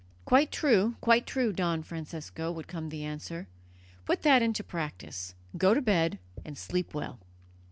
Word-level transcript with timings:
"Quite 0.25 0.51
true, 0.51 0.95
quite 0.99 1.27
true, 1.27 1.53
Don 1.53 1.83
Francesco," 1.83 2.51
would 2.51 2.67
come 2.67 2.89
the 2.89 3.03
answer; 3.03 3.47
"put 4.03 4.23
that 4.23 4.41
into 4.41 4.63
practice. 4.63 5.35
Go 5.55 5.75
to 5.75 5.81
bed 5.83 6.17
and 6.43 6.57
sleep 6.57 6.95
well." 6.95 7.19